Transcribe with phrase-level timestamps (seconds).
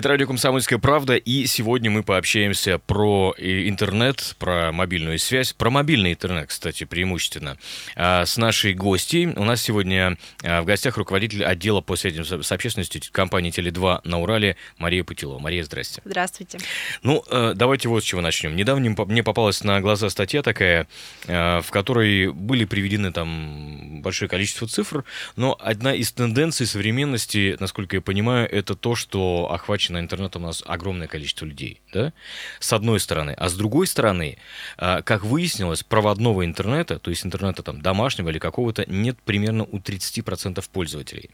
[0.00, 5.68] Это радио «Комсомольская правда», и сегодня мы пообщаемся про э, интернет, про мобильную связь, про
[5.68, 7.58] мобильный интернет, кстати, преимущественно,
[7.96, 9.26] а, с нашей гостьей.
[9.26, 14.20] У нас сегодня а, в гостях руководитель отдела по связям с общественностью компании «Теле2» на
[14.22, 15.38] Урале Мария Путилова.
[15.38, 16.00] Мария, здрасте.
[16.06, 16.56] Здравствуйте.
[17.02, 18.56] Ну, э, давайте вот с чего начнем.
[18.56, 20.88] Недавно мне попалась на глаза статья такая,
[21.26, 25.04] э, в которой были приведены там большое количество цифр,
[25.36, 30.62] но одна из тенденций современности, насколько я понимаю, это то, что охвачено интернетом у нас
[30.66, 32.12] огромное количество людей, да,
[32.60, 33.32] с одной стороны.
[33.36, 34.38] А с другой стороны,
[34.76, 39.78] а, как выяснилось, проводного интернета, то есть интернета там домашнего или какого-то, нет примерно у
[39.78, 41.30] 30% пользователей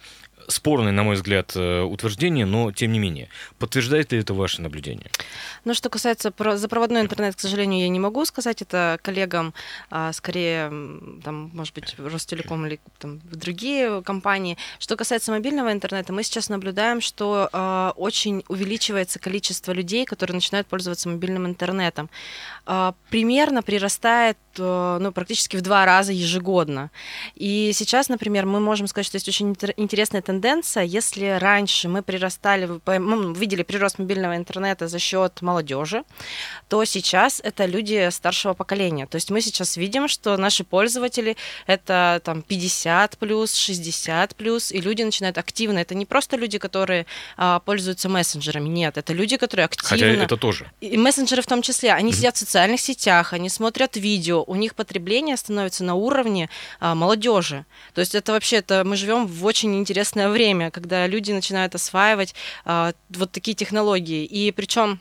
[0.49, 3.29] спорное, на мой взгляд, э, утверждение, но тем не менее.
[3.59, 5.11] Подтверждает ли это ваше наблюдение?
[5.65, 9.53] Ну, что касается запроводной интернет, к сожалению, я не могу сказать это коллегам,
[9.91, 10.69] а, скорее,
[11.25, 14.57] там, может быть, Ростелеком или там, другие компании.
[14.79, 20.67] Что касается мобильного интернета, мы сейчас наблюдаем, что а, очень увеличивается количество людей, которые начинают
[20.67, 22.09] пользоваться мобильным интернетом.
[22.65, 26.91] А, примерно прирастает э, ну, практически в два раза ежегодно.
[27.35, 32.03] И сейчас, например, мы можем сказать, что есть очень интересная тенденция тенденция, если раньше мы
[32.03, 36.03] прирастали, мы видели прирост мобильного интернета за счет молодежи,
[36.69, 39.07] то сейчас это люди старшего поколения.
[39.07, 44.81] То есть мы сейчас видим, что наши пользователи это там 50 плюс, 60 плюс, и
[44.81, 45.79] люди начинают активно.
[45.79, 49.89] Это не просто люди, которые а, пользуются мессенджерами, нет, это люди, которые активно...
[49.89, 50.71] Хотя это тоже.
[50.83, 51.93] И мессенджеры в том числе.
[51.93, 52.15] Они mm-hmm.
[52.15, 56.49] сидят в социальных сетях, они смотрят видео, у них потребление становится на уровне
[56.81, 57.65] а, молодежи.
[57.95, 61.75] То есть это вообще, это мы живем в очень интересное интересное время, когда люди начинают
[61.75, 64.25] осваивать а, вот такие технологии.
[64.25, 65.01] И причем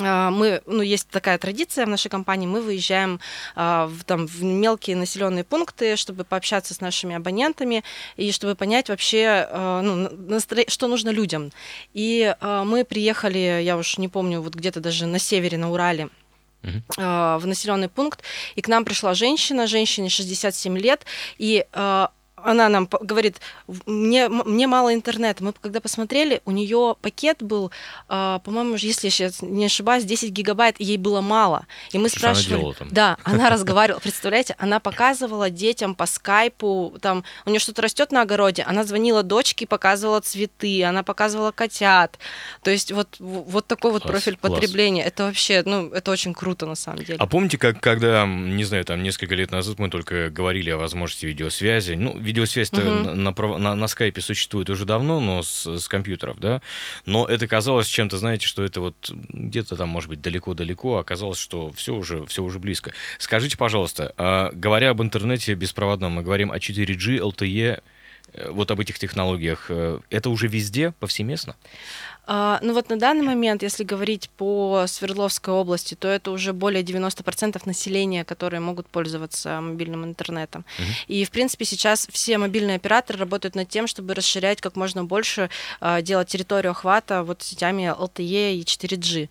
[0.00, 3.20] а, мы, ну, есть такая традиция в нашей компании, мы выезжаем
[3.54, 7.82] а, в, там, в мелкие населенные пункты, чтобы пообщаться с нашими абонентами
[8.16, 10.62] и чтобы понять вообще, а, ну, настро...
[10.68, 11.52] что нужно людям.
[11.94, 16.08] И а, мы приехали, я уж не помню, вот где-то даже на севере, на Урале,
[16.62, 17.38] Uh-huh.
[17.40, 18.22] в населенный пункт,
[18.54, 21.04] и к нам пришла женщина, женщине 67 лет,
[21.36, 21.66] и
[22.44, 23.40] она нам говорит,
[23.86, 25.44] мне, мне мало интернета.
[25.44, 27.70] Мы когда посмотрели, у нее пакет был,
[28.08, 31.66] э, по-моему, если я сейчас не ошибаюсь, 10 гигабайт, ей было мало.
[31.92, 32.74] И мы что спрашивали...
[32.80, 34.00] Она да, она разговаривала.
[34.00, 39.22] Представляете, она показывала детям по скайпу, там, у нее что-то растет на огороде, она звонила
[39.22, 42.18] дочке, показывала цветы, она показывала котят.
[42.62, 44.54] То есть вот, вот такой вот класс, профиль класс.
[44.54, 45.04] потребления.
[45.04, 47.18] Это вообще, ну, это очень круто на самом деле.
[47.18, 51.26] А помните, как, когда, не знаю, там несколько лет назад мы только говорили о возможности
[51.26, 53.10] видеосвязи, ну, видеосвязь-то угу.
[53.14, 56.62] на, на, на скайпе существует уже давно, но с, с компьютеров, да,
[57.04, 61.38] но это казалось чем-то, знаете, что это вот где-то там, может быть, далеко-далеко, а оказалось,
[61.38, 62.92] что все уже, все уже близко.
[63.18, 67.82] Скажите, пожалуйста, а, говоря об интернете беспроводном, мы говорим о 4G, LTE,
[68.50, 71.56] вот об этих технологиях, э, это уже везде, повсеместно?
[72.24, 76.82] А, ну вот на данный момент, если говорить по Свердловской области, то это уже более
[76.82, 80.64] 90% населения, которые могут пользоваться мобильным интернетом.
[80.78, 81.04] Uh-huh.
[81.08, 85.50] И, в принципе, сейчас все мобильные операторы работают над тем, чтобы расширять как можно больше,
[85.80, 89.28] а, делать территорию охвата вот сетями LTE и 4G.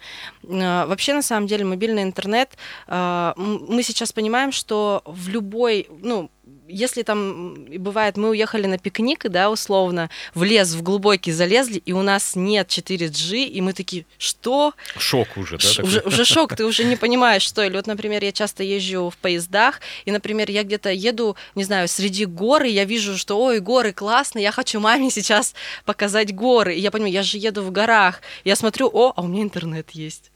[0.49, 2.49] А, вообще, на самом деле, мобильный интернет,
[2.87, 6.29] мы сейчас понимаем, что в любой, ну,
[6.71, 11.91] если там бывает, мы уехали на пикник, да, условно, в лес, в глубокий залезли, и
[11.93, 14.73] у нас нет 4G, и мы такие, что?
[14.97, 15.67] Шок уже, да?
[15.67, 17.63] Ш- уже, уже шок, ты уже не понимаешь, что.
[17.63, 21.87] Или вот, например, я часто езжу в поездах, и, например, я где-то еду, не знаю,
[21.87, 25.53] среди гор, и я вижу, что, ой, горы классные, я хочу маме сейчас
[25.85, 26.75] показать горы.
[26.75, 28.21] И я понимаю, я же еду в горах.
[28.43, 30.30] Я смотрю, о, а у меня интернет есть.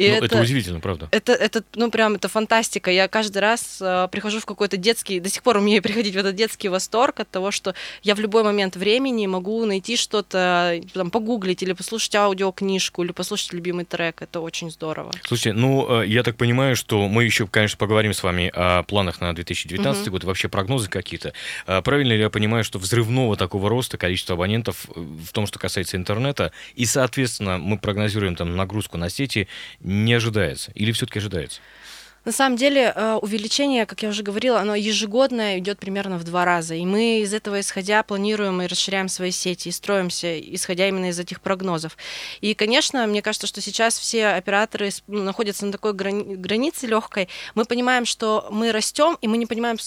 [0.00, 1.08] И ну, это, это удивительно, правда.
[1.10, 2.90] Это, это, ну, прям, это фантастика.
[2.90, 6.34] Я каждый раз э, прихожу в какой-то детский, до сих пор умею приходить в этот
[6.34, 11.62] детский восторг от того, что я в любой момент времени могу найти что-то, там, погуглить
[11.62, 14.22] или послушать аудиокнижку, или послушать любимый трек.
[14.22, 15.12] Это очень здорово.
[15.24, 19.20] Слушайте, ну, э, я так понимаю, что мы еще, конечно, поговорим с вами о планах
[19.20, 20.12] на 2019 угу.
[20.12, 21.34] год, вообще прогнозы какие-то.
[21.66, 25.58] А правильно ли я понимаю, что взрывного такого роста количества абонентов э, в том, что
[25.58, 29.46] касается интернета, и, соответственно, мы прогнозируем там нагрузку на сети,
[29.90, 30.72] не ожидается?
[30.74, 31.60] Или все-таки ожидается?
[32.24, 36.44] На самом деле э, увеличение, как я уже говорила, оно ежегодно идет примерно в два
[36.44, 36.74] раза.
[36.74, 41.18] И мы из этого исходя планируем и расширяем свои сети, и строимся, исходя именно из
[41.18, 41.96] этих прогнозов.
[42.42, 47.30] И, конечно, мне кажется, что сейчас все операторы ну, находятся на такой грани- границе легкой.
[47.54, 49.78] Мы понимаем, что мы растем, и мы не понимаем,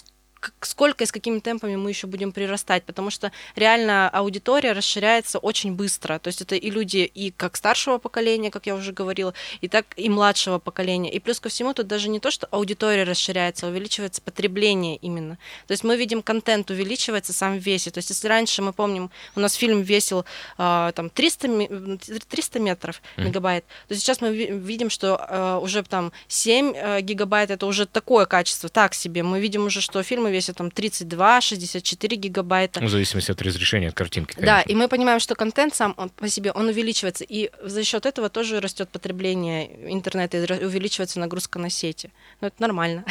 [0.62, 5.74] сколько и с какими темпами мы еще будем прирастать, потому что реально аудитория расширяется очень
[5.74, 6.19] быстро.
[6.19, 9.86] То есть это и люди и как старшего поколения, как я уже говорила, и так
[9.95, 11.12] и младшего поколения.
[11.12, 15.38] И плюс ко всему тут даже не то, что аудитория расширяется, а увеличивается потребление именно.
[15.68, 17.92] То есть мы видим контент увеличивается сам в весе.
[17.92, 20.25] То есть если раньше мы помним, у нас фильм весил
[20.57, 21.98] э, там 300,
[22.30, 23.24] 300 метров mm.
[23.24, 28.25] мегабайт, то сейчас мы видим, что э, уже там 7 э, гигабайт это уже такое
[28.25, 29.24] качество, так себе.
[29.24, 32.82] Мы видим уже, что фильмы весят там 32, 64 гигабайта.
[32.82, 34.34] Ну, в зависимости от разрешения, от картинки.
[34.34, 34.56] Конечно.
[34.56, 37.24] Да, и мы понимаем, что контент сам он по себе, он увеличивается.
[37.28, 42.10] И за счет этого тоже растет потребление интернета и увеличивается нагрузка на сети.
[42.42, 43.06] Ну, это нормально.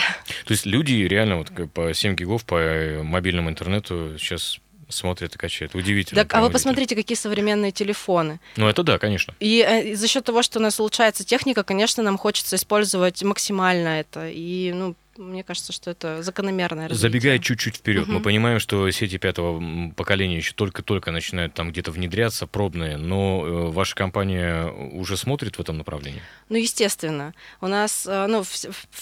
[0.45, 4.61] То есть люди реально вот по 7 гигов по э, мобильному интернету сейчас
[4.93, 5.75] смотрят и качают.
[5.75, 6.23] Удивительно.
[6.23, 8.41] Так, а вы посмотрите, какие современные телефоны.
[8.57, 9.35] Ну, это да, конечно.
[9.41, 13.23] И, э, и за счет того, что у нас улучшается техника, конечно, нам хочется использовать
[13.23, 14.29] максимально это.
[14.29, 17.11] И, ну, мне кажется, что это закономерное развитие.
[17.11, 18.13] Забегая чуть-чуть вперед, угу.
[18.13, 23.71] мы понимаем, что сети пятого поколения еще только-только начинают там где-то внедряться, пробные, но э,
[23.71, 26.23] ваша компания уже смотрит в этом направлении?
[26.49, 27.35] Ну, естественно.
[27.61, 28.45] У нас, э, ну,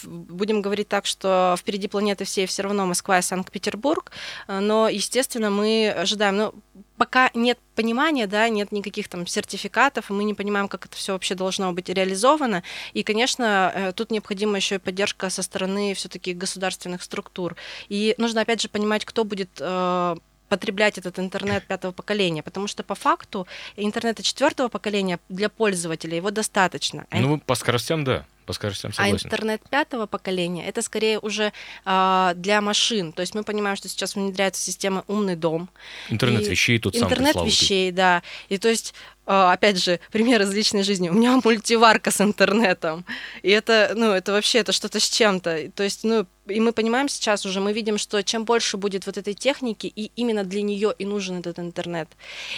[0.05, 4.11] будем говорить так, что впереди планеты всей все равно Москва и Санкт-Петербург,
[4.49, 6.55] э, но, естественно, мы ожидаем, ну,
[7.01, 11.35] пока нет понимания, да, нет никаких там сертификатов, мы не понимаем, как это все вообще
[11.35, 12.63] должно быть реализовано.
[12.93, 17.57] И, конечно, э, тут необходима еще и поддержка со стороны все-таки государственных структур.
[17.89, 20.17] И нужно, опять же, понимать, кто будет э,
[20.51, 26.31] потреблять этот интернет пятого поколения, потому что по факту интернета четвертого поколения для пользователя его
[26.31, 27.07] достаточно.
[27.13, 29.15] Ну, по скоростям, да по скоростям а согласен.
[29.15, 31.53] А интернет пятого поколения это скорее уже
[31.85, 33.13] а, для машин.
[33.13, 35.69] То есть мы понимаем, что сейчас внедряется система умный дом.
[36.09, 38.25] Интернет вещей тут Интернет вещей, да.
[38.49, 38.93] И то есть
[39.27, 41.09] опять же, пример из личной жизни.
[41.09, 43.05] У меня мультиварка с интернетом.
[43.43, 45.71] И это, ну, это вообще это что-то с чем-то.
[45.75, 49.19] То есть, ну, и мы понимаем сейчас уже, мы видим, что чем больше будет вот
[49.19, 52.09] этой техники, и именно для нее и нужен этот интернет.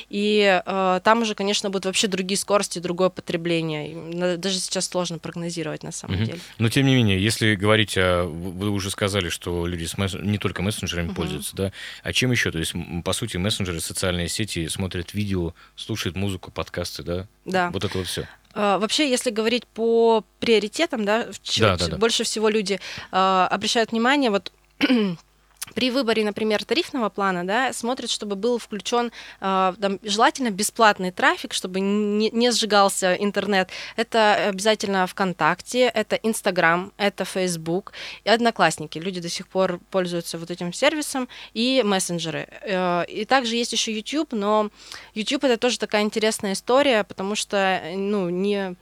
[0.09, 4.37] И э, там уже, конечно, будут вообще другие скорости, другое потребление.
[4.39, 6.25] Даже сейчас сложно прогнозировать на самом угу.
[6.25, 6.41] деле.
[6.59, 8.25] Но тем не менее, если говорить о...
[8.25, 10.15] Вы уже сказали, что люди с месс...
[10.15, 11.17] не только мессенджерами угу.
[11.17, 11.73] пользуются, да?
[12.03, 12.51] А чем еще?
[12.51, 12.75] То есть,
[13.05, 17.27] по сути, мессенджеры, социальные сети смотрят видео, слушают музыку, подкасты, да?
[17.45, 17.71] Да.
[17.71, 18.29] Вот это вот все.
[18.55, 21.29] А, вообще, если говорить по приоритетам, да,
[21.59, 21.97] да, да, да.
[21.97, 22.79] больше всего люди
[23.11, 24.53] э, обращают внимание, вот
[25.75, 31.53] при выборе, например, тарифного плана, да, смотрят, чтобы был включен э, там, желательно бесплатный трафик,
[31.53, 33.71] чтобы не, не сжигался интернет.
[33.97, 37.93] Это обязательно ВКонтакте, это Инстаграм, это Фейсбук
[38.25, 38.99] и Одноклассники.
[38.99, 42.49] Люди до сих пор пользуются вот этим сервисом и мессенджеры.
[42.63, 44.71] Э, и также есть еще YouTube, но
[45.15, 48.77] YouTube это тоже такая интересная история, потому что, ну, не...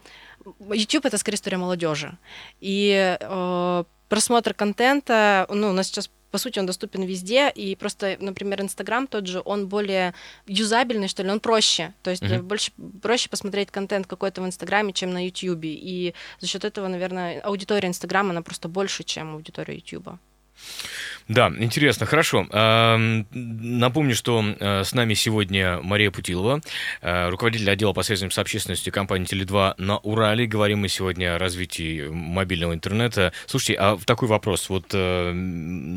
[0.72, 2.16] YouTube это скорее история молодежи.
[2.60, 8.16] И э, просмотр контента, ну, у нас сейчас по сути, он доступен везде, и просто,
[8.20, 10.14] например, Инстаграм тот же, он более
[10.46, 11.92] юзабельный, что ли, он проще.
[12.02, 12.42] То есть mm-hmm.
[12.42, 12.70] больше,
[13.02, 15.74] проще посмотреть контент какой-то в Инстаграме, чем на Ютьюбе.
[15.74, 20.20] И за счет этого, наверное, аудитория Инстаграма, она просто больше, чем аудитория Ютьюба.
[21.30, 22.44] Да, интересно, хорошо.
[22.50, 26.60] Напомню, что э, с нами сегодня Мария Путилова,
[27.02, 30.46] э, руководитель отдела по связям с общественностью компании Теле2 на Урале.
[30.46, 33.32] Говорим мы сегодня о развитии мобильного интернета.
[33.46, 34.68] Слушайте, а такой вопрос.
[34.70, 35.30] Вот, э,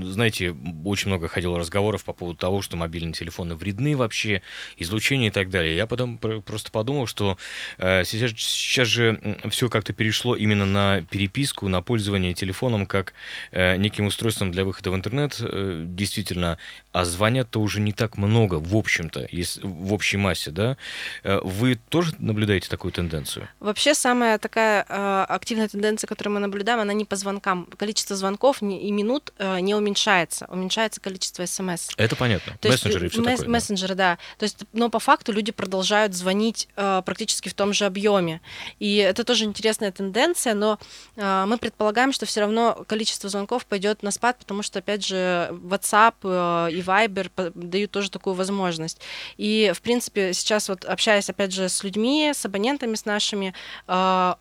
[0.03, 4.43] знаете, очень много ходило разговоров по поводу того, что мобильные телефоны вредны вообще,
[4.77, 5.75] излучение и так далее.
[5.75, 7.39] Я потом просто подумал, что
[7.79, 9.19] сейчас, сейчас же
[9.49, 13.13] все как-то перешло именно на переписку, на пользование телефоном как
[13.51, 16.57] неким устройством для выхода в интернет, э, действительно,
[16.91, 19.27] а звонят-то уже не так много, в общем-то,
[19.63, 20.77] в общей массе, да?
[21.23, 23.47] Э, вы тоже наблюдаете такую тенденцию?
[23.59, 27.67] Вообще, самая такая э, активная тенденция, которую мы наблюдаем, она не по звонкам.
[27.77, 31.89] Количество звонков и минут не уменьшается, уменьшается количество смс.
[31.97, 32.57] Это понятно.
[32.59, 33.51] То мессенджеры есть, и все месс- такое.
[33.51, 34.17] Мессенджеры, да.
[34.37, 38.41] То есть, но по факту люди продолжают звонить практически в том же объеме.
[38.79, 40.79] И это тоже интересная тенденция, но
[41.15, 46.15] мы предполагаем, что все равно количество звонков пойдет на спад, потому что, опять же, WhatsApp
[46.23, 49.01] э, и Viber дают тоже такую возможность.
[49.37, 53.53] И, в принципе, сейчас вот общаясь, опять же, с людьми, с абонентами, с нашими,
[53.87, 54.33] э,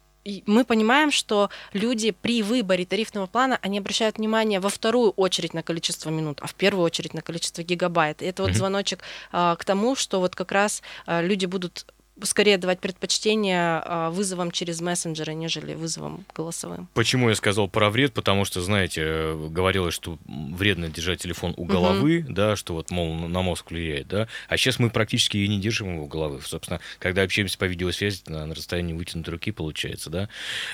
[0.47, 5.62] мы понимаем, что люди при выборе тарифного плана, они обращают внимание во вторую очередь на
[5.62, 8.23] количество минут, а в первую очередь на количество гигабайт.
[8.23, 8.55] И это вот mm-hmm.
[8.55, 9.00] звоночек
[9.33, 11.87] а, к тому, что вот как раз а, люди будут
[12.25, 16.88] скорее давать предпочтение э, вызовам через мессенджеры, нежели вызовам голосовым.
[16.95, 18.12] Почему я сказал про вред?
[18.12, 22.33] Потому что, знаете, говорилось, что вредно держать телефон у головы, угу.
[22.33, 24.29] да, что вот, мол, на мозг влияет, да.
[24.49, 26.41] А сейчас мы практически и не держим его у головы.
[26.45, 30.29] Собственно, когда общаемся по видеосвязи, на, на расстоянии вытянутой руки получается, да.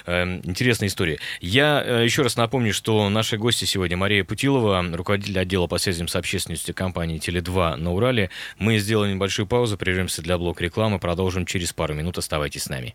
[0.06, 1.18] Э, интересная история.
[1.40, 6.08] Я э, еще раз напомню, что наши гости сегодня Мария Путилова, руководитель отдела по связям
[6.08, 8.30] с общественностью компании Теле2 на Урале.
[8.58, 12.18] Мы сделаем небольшую паузу, прервемся для блок рекламы, продолжим через пару минут.
[12.18, 12.92] Оставайтесь с нами.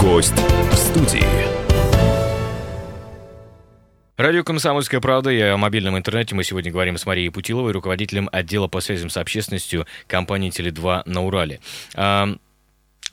[0.00, 1.24] Гость в студии.
[4.16, 8.68] Радио «Комсомольская правда» и о мобильном интернете мы сегодня говорим с Марией Путиловой, руководителем отдела
[8.68, 11.58] по связям с общественностью компании «Теле2» на Урале.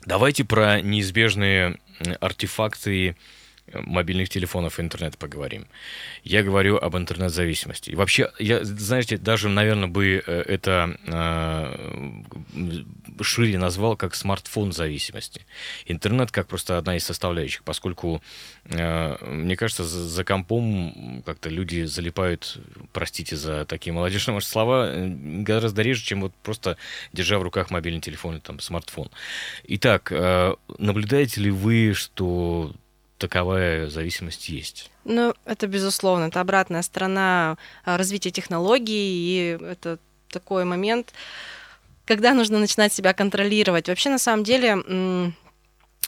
[0.04, 1.78] Давайте про неизбежные
[2.20, 3.16] артефакты
[3.72, 5.66] мобильных телефонов и интернета поговорим.
[6.24, 7.90] Я говорю об интернет-зависимости.
[7.90, 12.22] И вообще, я, знаете, даже, наверное, бы э, это э,
[13.22, 15.46] шире назвал как смартфон зависимости.
[15.86, 18.22] Интернет как просто одна из составляющих, поскольку,
[18.64, 22.58] э, мне кажется, за, за компом как-то люди залипают,
[22.92, 26.76] простите за такие молодежные может, слова, э, гораздо реже, чем вот просто
[27.12, 29.10] держа в руках мобильный телефон или там смартфон.
[29.64, 32.74] Итак, э, наблюдаете ли вы, что
[33.22, 34.90] таковая зависимость есть.
[35.04, 39.98] Ну, это безусловно, это обратная сторона а, развития технологий, и это
[40.28, 41.12] такой момент,
[42.04, 43.88] когда нужно начинать себя контролировать.
[43.88, 44.76] Вообще, на самом деле,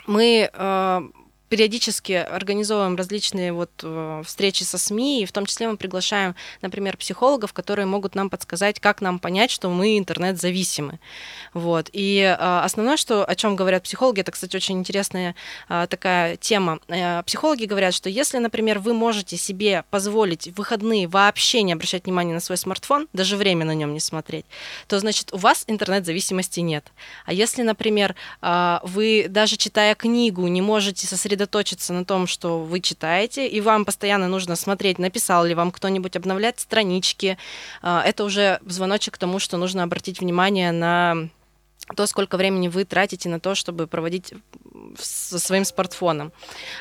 [0.06, 1.04] мы а,
[1.48, 6.96] периодически организовываем различные вот э, встречи со СМИ, и в том числе мы приглашаем, например,
[6.96, 10.98] психологов, которые могут нам подсказать, как нам понять, что мы интернет-зависимы.
[11.52, 11.90] Вот.
[11.92, 15.34] И э, основное, что, о чем говорят психологи, это, кстати, очень интересная
[15.68, 16.80] э, такая тема.
[17.26, 22.32] Психологи говорят, что если, например, вы можете себе позволить в выходные вообще не обращать внимания
[22.32, 24.46] на свой смартфон, даже время на нем не смотреть,
[24.88, 26.86] то, значит, у вас интернет-зависимости нет.
[27.26, 32.80] А если, например, вы даже читая книгу не можете сосредоточиться сосредоточиться на том, что вы
[32.80, 37.36] читаете, и вам постоянно нужно смотреть, написал ли вам кто-нибудь, обновлять странички.
[37.82, 41.28] А, это уже звоночек к тому, что нужно обратить внимание на
[41.96, 44.32] то, сколько времени вы тратите на то, чтобы проводить
[44.98, 46.32] со своим смартфоном.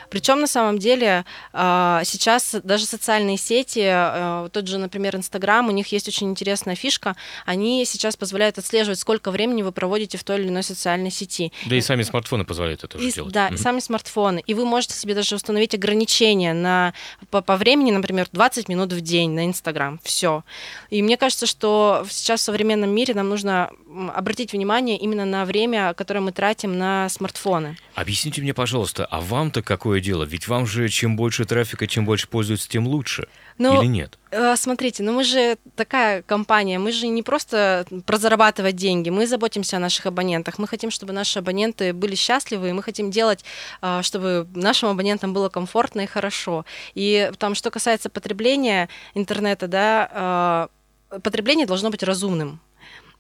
[0.10, 5.72] Причем на самом деле а, сейчас даже социальные сети, а, тот же, например, Инстаграм, у
[5.72, 7.16] них есть очень интересная фишка.
[7.46, 11.52] Они сейчас позволяют отслеживать, сколько времени вы проводите в той или иной социальной сети.
[11.66, 13.34] Да и сами смартфоны позволяют это уже и, делать.
[13.34, 13.58] Да, угу.
[13.58, 14.44] сами смартфоны.
[14.46, 16.94] И вы можете себе даже установить ограничения на,
[17.30, 20.00] по, по времени, например, 20 минут в день на Инстаграм.
[20.04, 20.44] Все.
[20.90, 23.70] И мне кажется, что сейчас в современном мире нам нужно
[24.14, 27.78] обратить внимание именно на время, которое мы тратим на смартфоны.
[27.96, 30.24] Объясните мне, пожалуйста, а вам-то какое дело?
[30.24, 33.28] Ведь вам же чем больше трафика, чем больше пользуются, тем лучше.
[33.60, 34.18] Ну, Или нет?
[34.32, 39.28] Э, смотрите, ну мы же такая компания, мы же не просто про зарабатывать деньги, мы
[39.28, 43.46] заботимся о наших абонентах, мы хотим, чтобы наши абоненты были счастливы, и мы хотим делать,
[43.84, 46.66] э, чтобы нашим абонентам было комфортно и хорошо.
[46.96, 50.70] И там, что касается потребления интернета, да,
[51.12, 52.60] э, потребление должно быть разумным.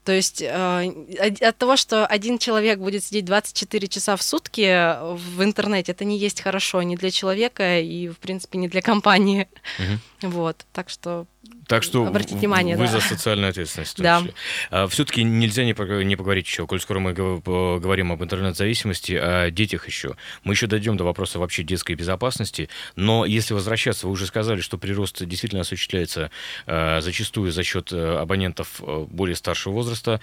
[0.03, 5.43] То есть э, от того, что один человек будет сидеть 24 часа в сутки в
[5.43, 9.47] интернете, это не есть хорошо ни для человека и, в принципе, не для компании.
[9.79, 10.29] Угу.
[10.31, 11.25] Вот, так что
[11.67, 12.91] так что Обратите внимание, вы да.
[12.91, 14.01] за социальную ответственность.
[14.01, 14.23] Да.
[14.69, 15.73] А, Все-таки нельзя не,
[16.03, 20.15] не поговорить еще, коль скоро мы говорим об интернет-зависимости, о детях еще.
[20.43, 24.77] Мы еще дойдем до вопроса вообще детской безопасности, но если возвращаться, вы уже сказали, что
[24.77, 26.31] прирост действительно осуществляется
[26.65, 30.19] а, зачастую за счет э, абонентов э, более старшего возраста,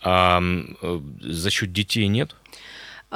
[0.00, 0.42] а
[1.20, 2.34] за счет детей нет?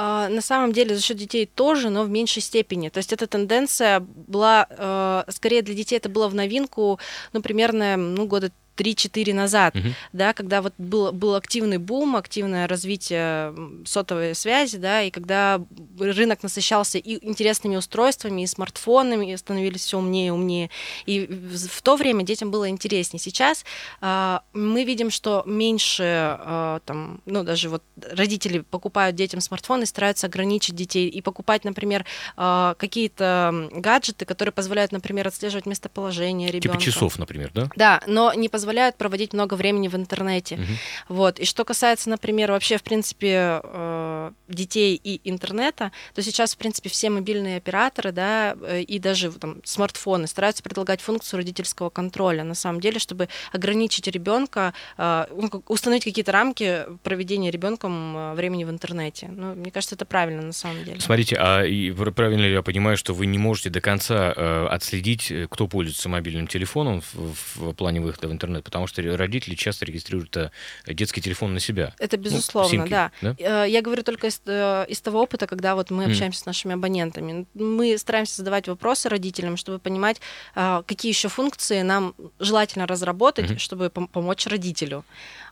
[0.01, 2.87] А, на самом деле за счет детей тоже, но в меньшей степени.
[2.87, 6.99] То есть эта тенденция была, э, скорее для детей это было в новинку,
[7.33, 8.49] ну, примерно ну, года
[8.79, 9.89] 3-4 назад, угу.
[10.13, 13.53] да, когда вот был, был активный бум, активное развитие
[13.85, 15.61] сотовой связи, да, и когда
[15.99, 20.69] рынок насыщался и интересными устройствами, и смартфонами, и становились все умнее и умнее.
[21.05, 23.19] И в то время детям было интереснее.
[23.19, 23.65] Сейчас
[24.01, 30.27] э, мы видим, что меньше, э, там, ну, даже вот родители покупают детям смартфоны, стараются
[30.27, 32.05] ограничить детей и покупать, например,
[32.37, 36.79] э, какие-то гаджеты, которые позволяют, например, отслеживать местоположение ребенка.
[36.79, 37.69] Типа часов, например, да?
[37.75, 40.55] Да, но не позволяют позволяют проводить много времени в интернете.
[40.55, 41.15] Угу.
[41.15, 41.39] Вот.
[41.39, 46.89] И что касается, например, вообще, в принципе, э, детей и интернета, то сейчас, в принципе,
[46.89, 52.55] все мобильные операторы, да, э, и даже там, смартфоны стараются предлагать функцию родительского контроля, на
[52.55, 59.27] самом деле, чтобы ограничить ребенка, э, ну, установить какие-то рамки проведения ребенком времени в интернете.
[59.27, 60.99] Ну, мне кажется, это правильно на самом деле.
[61.01, 61.63] Смотрите, а
[62.11, 67.01] правильно ли я понимаю, что вы не можете до конца отследить, кто пользуется мобильным телефоном
[67.01, 68.63] в, в плане выхода в интернет?
[68.69, 70.51] потому что родители часто регистрируют э,
[70.85, 71.93] детский телефон на себя.
[71.97, 73.11] Это Ну, безусловно, симки, да.
[73.21, 73.35] да?
[73.39, 76.73] Э, Я говорю только из, э, из того опыта, когда вот мы общаемся с нашими
[76.73, 77.45] абонентами.
[77.53, 80.21] Мы стараемся задавать вопросы родителям, чтобы понимать,
[80.55, 83.59] а, какие еще функции нам желательно разработать, Мгм.
[83.59, 85.03] чтобы пом- помочь родителю.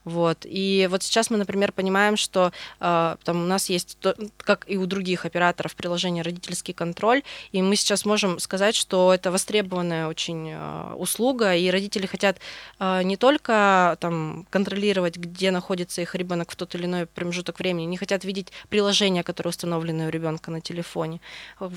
[0.08, 0.46] Вот.
[0.46, 4.78] И вот сейчас мы, например, понимаем, что а, там у нас есть, то- как и
[4.78, 10.52] у других операторов, приложение «Родительский контроль», и мы сейчас можем сказать, что это востребованная очень
[10.54, 12.38] а, услуга, и родители хотят
[12.80, 17.86] а, не только там контролировать, где находится их ребенок в тот или иной промежуток времени,
[17.86, 21.20] не хотят видеть приложения, которые установлены у ребенка на телефоне,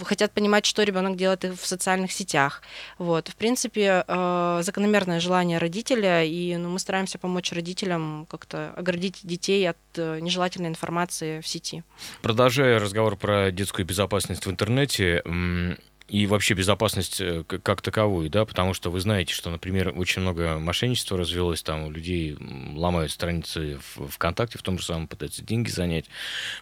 [0.05, 2.63] хотят понимать, что ребенок делает в социальных сетях.
[2.99, 3.27] Вот.
[3.27, 9.69] В принципе, э, закономерное желание родителя, и ну, мы стараемся помочь родителям как-то оградить детей
[9.69, 11.83] от э, нежелательной информации в сети.
[12.23, 15.23] Продолжая разговор про детскую безопасность в интернете
[16.11, 20.59] и вообще безопасность э, как таковую, да, потому что вы знаете, что, например, очень много
[20.59, 22.37] мошенничества развелось, там у людей
[22.75, 26.07] ломают страницы в ВКонтакте, в том же самом пытаются деньги занять.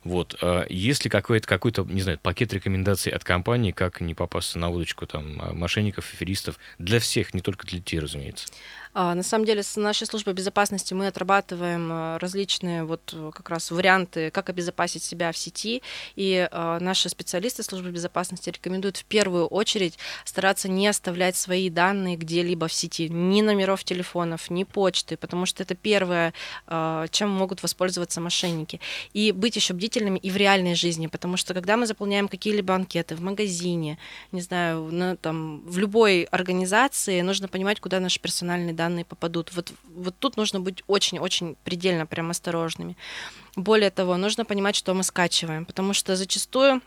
[0.05, 0.37] Вот.
[0.43, 4.69] а Есть ли какой-то, какой-то, не знаю, пакет рекомендаций от компании, как не попасться на
[4.69, 8.49] удочку там а, мошенников, аферистов, для всех, не только для детей, разумеется?
[8.93, 13.71] А, На самом деле, с нашей службой безопасности мы отрабатываем различные вот э, как раз
[13.71, 15.83] варианты, как обезопасить себя в сети.
[16.17, 22.69] И наши специалисты службы безопасности рекомендуют в первую очередь стараться не оставлять свои данные где-либо
[22.69, 26.33] в сети, ни номеров телефонов, ни почты, потому что это первое,
[26.67, 28.81] э, чем могут воспользоваться мошенники.
[29.13, 33.15] И быть еще бдительными и в реальной жизни, потому что когда мы заполняем какие-либо анкеты
[33.17, 33.99] в магазине,
[34.33, 39.53] не знаю, на, там, в любой организации, нужно понимать, куда наши персональные данные попадут.
[39.55, 42.97] Вот, вот тут нужно быть очень-очень предельно прям осторожными.
[43.57, 46.81] Более того, нужно понимать, что мы скачиваем, потому что зачастую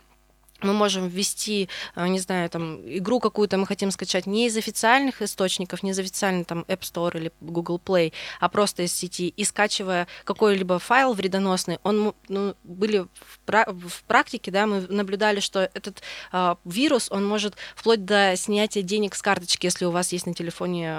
[0.62, 5.22] мы можем ввести, э, не знаю, там, игру какую-то мы хотим скачать не из официальных
[5.22, 9.28] источников, не из официальных там App Store или Google Play, а просто из сети.
[9.28, 15.40] И скачивая какой-либо файл вредоносный, он, ну, были в, пра- в практике, да, мы наблюдали,
[15.40, 20.12] что этот а, вирус, он может вплоть до снятия денег с карточки, если у вас
[20.12, 20.92] есть на телефоне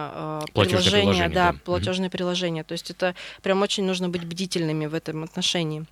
[0.53, 1.59] Платежное приложение, приложение, да, да.
[1.63, 2.63] Платежное приложение.
[2.63, 5.85] То есть это прям очень нужно быть бдительными в этом отношении.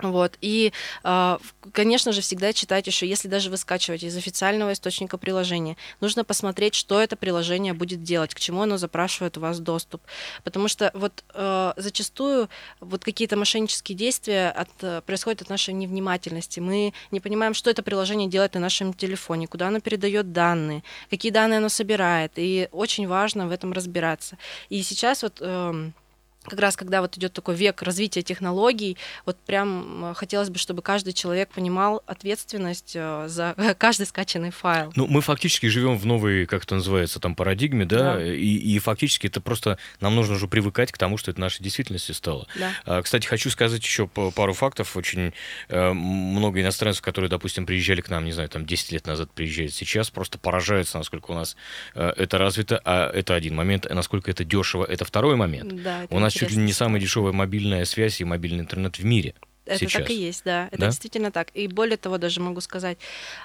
[0.00, 0.36] Вот.
[0.40, 0.72] И,
[1.04, 1.38] а,
[1.72, 6.74] конечно же, всегда читать еще, если даже вы скачиваете из официального источника приложения, нужно посмотреть,
[6.74, 10.02] что это приложение будет делать, к чему оно запрашивает у вас доступ.
[10.42, 12.48] Потому что вот э, зачастую
[12.80, 16.58] вот какие-то мошеннические действия от, э, происходят от нашей невнимательности.
[16.58, 21.30] Мы не понимаем, что это приложение делает на нашем телефоне, куда оно передает данные, какие
[21.30, 22.32] данные оно собирает.
[22.36, 24.38] И очень важно в этом разбираться.
[24.70, 25.40] И сейчас вот...
[26.44, 30.82] как раз когда вот идет такой век развития технологий, вот прям э, хотелось бы, чтобы
[30.82, 34.92] каждый человек понимал ответственность э, за каждый скачанный файл.
[34.96, 38.24] Ну, мы фактически живем в новой, как это называется, там, парадигме, да, Да.
[38.24, 42.14] И, и фактически это просто нам нужно уже привыкать к тому, что это нашей действительностью
[42.14, 42.46] стало.
[42.58, 42.72] Да.
[42.84, 44.96] А, Кстати, хочу сказать еще пару фактов.
[44.96, 45.32] Очень
[45.68, 49.72] э, много иностранцев, которые, допустим, приезжали к нам, не знаю, там 10 лет назад приезжают
[49.72, 51.56] сейчас, просто поражаются, насколько у нас
[51.94, 52.80] это развито.
[52.84, 53.86] А это один момент.
[53.88, 55.82] Насколько это дешево, это второй момент.
[55.82, 59.04] Да, это У нас чуть ли не самая дешевая мобильная связь и мобильный интернет в
[59.04, 59.34] мире.
[59.66, 60.02] Это сейчас.
[60.02, 60.66] так и есть, да.
[60.70, 60.86] Это Да?
[60.88, 61.48] действительно так.
[61.54, 62.98] И более того, даже могу сказать,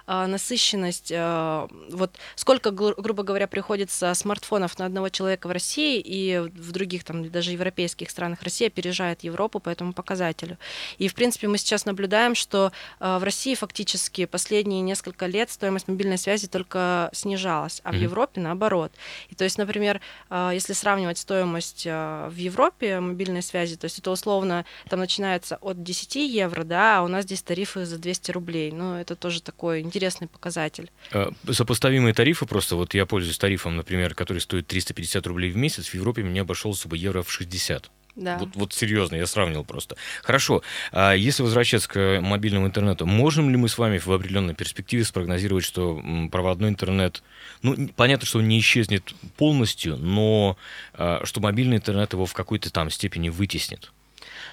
[0.05, 6.01] а, насыщенность, а, вот сколько, гру- грубо говоря, приходится смартфонов на одного человека в России
[6.03, 8.41] и в других, там, даже европейских странах.
[8.43, 10.58] Россия опережает Европу по этому показателю.
[10.97, 15.88] И, в принципе, мы сейчас наблюдаем, что а, в России фактически последние несколько лет стоимость
[15.88, 18.03] мобильной связи только снижалась, а в Мгм.
[18.03, 18.91] Европе наоборот.
[19.29, 20.01] И то есть, например,
[20.32, 26.09] если сравнивать стоимость в Европе мобильной связи, то есть это условно там начинается от 10
[26.17, 28.72] евро, да, а у нас здесь тарифы за 200 рублей.
[28.72, 30.91] Ну, это тоже такой интересный показатель.
[31.12, 35.88] Э, Сопоставимые тарифы просто, вот я пользуюсь тарифом, например, который стоит 350 рублей в месяц,
[35.88, 37.89] в Европе мне обошелся бы евро в 60.
[38.15, 38.38] Да.
[38.38, 39.95] Вот, вот серьезно, я сравнил просто.
[40.24, 45.06] Хорошо, а если возвращаться к мобильному интернету, можем ли мы с вами в определенной перспективе
[45.06, 47.24] спрогнозировать, что проводной интернет,
[47.62, 50.58] ну, понятно, что он не исчезнет полностью, но
[50.93, 53.91] а, что мобильный интернет его в какой-то там степени вытеснит?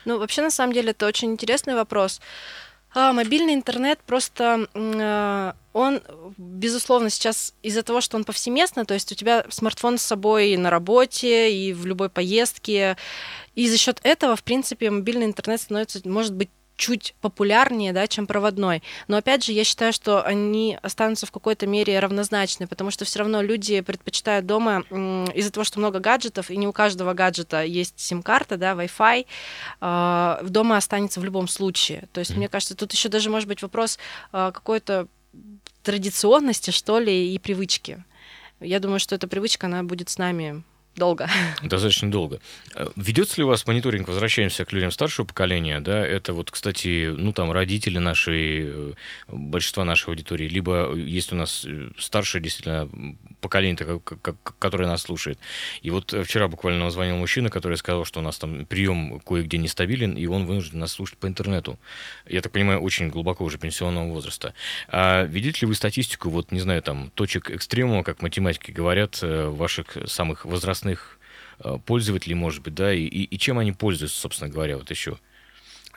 [0.05, 2.21] Ну, вообще, на самом деле, это очень интересный вопрос.
[2.95, 6.01] А, мобильный интернет просто, э, он,
[6.39, 10.57] безусловно, сейчас из-за того, что он повсеместно, то есть у тебя смартфон с собой и
[10.57, 12.97] на работе, и в любой поездке,
[13.55, 18.27] и за счет этого, в принципе, мобильный интернет становится, может быть, чуть популярнее, да, чем
[18.27, 18.83] проводной.
[19.09, 23.21] Но опять же, я считаю, что они останутся в какой-то мере равнозначны, потому что все
[23.21, 24.85] равно люди предпочитают дома
[25.35, 29.27] из-за того, что много гаджетов, и не у каждого гаджета есть сим-карта, да, Wi-Fi,
[29.81, 32.09] а, дома останется в любом случае.
[32.13, 33.99] То есть, мне кажется, тут еще даже может быть вопрос
[34.33, 35.09] а, какой-то
[35.83, 38.05] традиционности, что ли, и привычки.
[38.61, 40.65] Я думаю, что эта привычка, она будет с нами
[40.97, 41.29] долго.
[41.63, 42.41] Достаточно долго.
[42.75, 47.13] Э, ведется ли у вас мониторинг, возвращаемся к людям старшего поколения, да, это вот, кстати,
[47.17, 48.93] ну, там, родители наши, э,
[49.29, 52.89] большинства нашей аудитории, либо есть у нас э, старшее, действительно,
[53.41, 54.01] поколение,
[54.59, 55.39] которое нас слушает.
[55.83, 60.15] И вот вчера буквально звонил мужчина, который сказал, что у нас там прием кое-где нестабилен,
[60.15, 61.79] и он вынужден нас слушать по интернету.
[62.27, 64.55] Я так понимаю, очень глубоко уже пенсионного возраста.
[64.89, 69.97] А видите ли вы статистику, вот, не знаю, там, точек экстремума, как математики говорят, ваших
[70.07, 71.19] самых возрастных частных
[71.61, 75.19] э, пользователей, может быть, да, и, и чем они пользуются, собственно говоря, вот еще?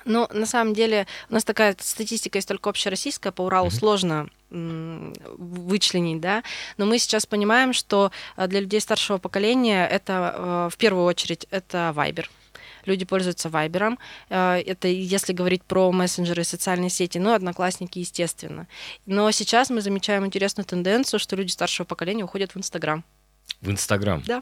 [0.06, 3.80] Ну, на самом деле, у нас такая статистика есть только общероссийская, по Уралу mm-hmm.
[3.80, 6.44] сложно вычленить, да,
[6.78, 11.46] но мы сейчас понимаем, что э, для людей старшего поколения это э, в первую очередь
[11.52, 12.26] это Viber,
[12.86, 14.00] люди пользуются Вайбером.
[14.30, 18.68] Это если говорить про мессенджеры и социальные сети, ну, одноклассники, естественно.
[19.06, 23.04] Но сейчас мы замечаем интересную тенденцию, что люди старшего поколения уходят в Инстаграм.
[23.62, 24.24] В Инстаграм?
[24.26, 24.42] Да.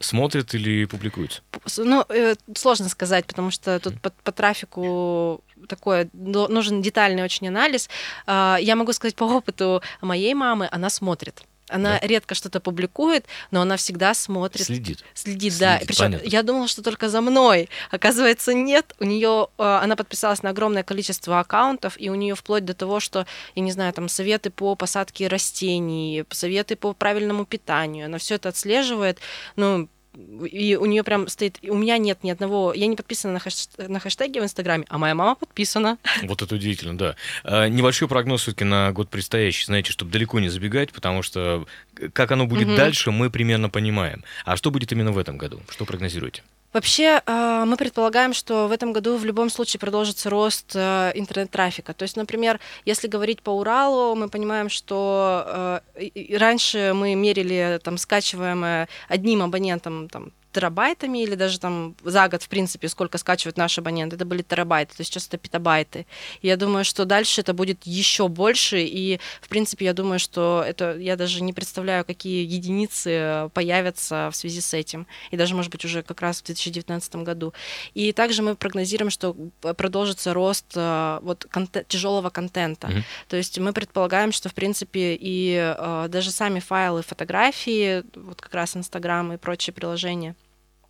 [0.00, 1.42] Смотрят или публикуют?
[1.76, 7.88] Ну, э, сложно сказать, потому что тут по, по трафику такой нужен детальный очень анализ.
[8.26, 11.44] Э, я могу сказать по опыту моей мамы, она смотрит.
[11.68, 12.06] Она да.
[12.06, 14.66] редко что-то публикует, но она всегда смотрит.
[14.66, 15.04] Следит.
[15.14, 15.80] Следит, да.
[15.86, 17.68] Причем я думала, что только за мной.
[17.90, 18.94] Оказывается, нет.
[19.00, 23.00] У нее э, она подписалась на огромное количество аккаунтов, и у нее вплоть до того,
[23.00, 28.06] что, я не знаю, там советы по посадке растений, советы по правильному питанию.
[28.06, 29.18] Она все это отслеживает.
[29.56, 33.40] Ну, и у нее прям стоит, у меня нет ни одного, я не подписана на,
[33.40, 35.98] хэш, на хэштеге в Инстаграме, а моя мама подписана.
[36.22, 37.16] Вот это удивительно, да.
[37.42, 41.66] А, небольшой прогноз все-таки на год предстоящий, знаете, чтобы далеко не забегать, потому что
[42.12, 42.76] как оно будет угу.
[42.76, 44.24] дальше, мы примерно понимаем.
[44.44, 45.60] А что будет именно в этом году?
[45.68, 46.42] Что прогнозируете?
[46.74, 51.94] Вообще, а, мы предполагаем, что в этом году в любом случае продолжится рост э, интернет-трафика.
[51.94, 57.96] То есть, например, если говорить по Уралу, мы понимаем, что э, раньше мы мерили там
[57.96, 63.80] скачиваемое одним абонентом там, терабайтами или даже там за год, в принципе, сколько скачивают наши
[63.80, 66.06] абоненты, это были терабайты, то есть сейчас это петабайты.
[66.42, 70.64] И я думаю, что дальше это будет еще больше, и, в принципе, я думаю, что
[70.66, 75.72] это, я даже не представляю, какие единицы появятся в связи с этим, и даже, может
[75.72, 77.52] быть, уже как раз в 2019 году.
[77.94, 79.34] И также мы прогнозируем, что
[79.76, 82.86] продолжится рост э, вот контент, тяжелого контента.
[82.86, 83.02] Mm-hmm.
[83.28, 88.54] То есть мы предполагаем, что, в принципе, и э, даже сами файлы фотографии, вот как
[88.54, 90.36] раз Инстаграм и прочие приложения,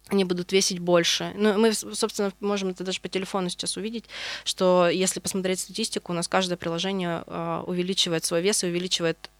[0.08, 1.32] они будут весить больше.
[1.34, 4.04] Ну, мы, собственно, можем это даже по телефону сейчас увидеть,
[4.44, 9.30] что если посмотреть статистику, у нас каждое приложение э, увеличивает свой вес и увеличивает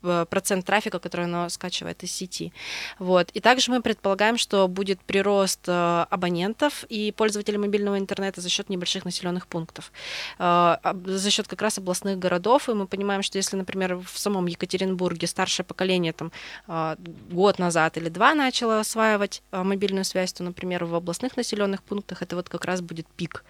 [0.00, 2.52] процент трафика, который оно скачивает из сети.
[2.98, 3.30] Вот.
[3.30, 8.68] И также мы предполагаем, что будет прирост э, абонентов и пользователей мобильного интернета за счет
[8.68, 9.92] небольших населенных пунктов,
[10.38, 12.68] э, за счет как раз областных городов.
[12.68, 16.32] И мы понимаем, что если, например, в самом Екатеринбурге старшее поколение там
[16.66, 16.96] э,
[17.30, 22.36] год назад или два начало осваивать мобильную связь, то, например, в областных населенных пунктах это
[22.36, 23.44] вот как раз будет пик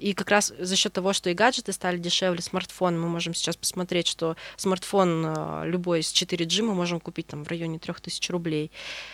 [0.00, 3.56] и как раз за счет того, что и гаджеты стали дешевле, смартфон, мы можем сейчас
[3.56, 8.70] посмотреть, что смартфон а, любой с 4G мы можем купить там в районе 3000 рублей.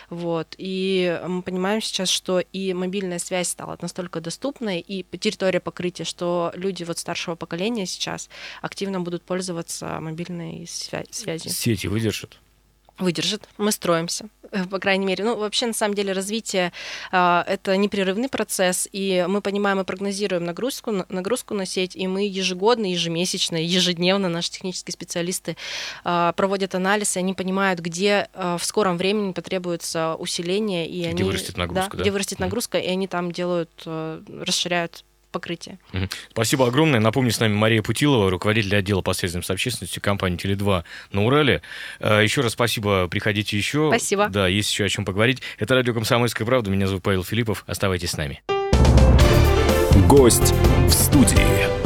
[0.09, 0.55] Вот.
[0.57, 6.51] И мы понимаем сейчас, что и мобильная связь стала настолько доступной, и территория покрытия, что
[6.55, 8.29] люди вот старшего поколения сейчас
[8.61, 11.51] активно будут пользоваться мобильной связью.
[11.51, 12.37] Сети выдержат?
[12.97, 13.47] Выдержит.
[13.57, 15.23] Мы строимся, э, по крайней мере.
[15.23, 16.71] Ну, вообще, на самом деле, развитие
[17.11, 22.27] э, это непрерывный процесс, и мы понимаем и прогнозируем нагрузку, нагрузку на сеть, и мы
[22.27, 25.57] ежегодно, ежемесячно, ежедневно наши технические специалисты
[26.05, 31.09] э, проводят анализ, и они понимают, где э, в скором времени потребуется усиление, и где
[31.09, 32.01] они, вырастет нагрузка, да, да?
[32.03, 35.03] где вырастет нагрузка, и они там делают, э, расширяют
[35.33, 35.77] покрытия.
[36.31, 37.01] Спасибо огромное.
[37.01, 41.61] Напомню, с нами Мария Путилова, руководитель отдела по связям с общественностью компании Теле2 на Урале.
[41.99, 43.89] Э, еще раз спасибо, приходите еще.
[43.89, 44.29] Спасибо.
[44.29, 45.41] Да, есть еще о чем поговорить.
[45.59, 46.69] Это радио «Комсомольская правда».
[46.69, 47.65] Меня зовут Павел Филиппов.
[47.67, 48.41] Оставайтесь с нами.
[50.07, 50.53] Гость
[50.87, 51.82] в студии.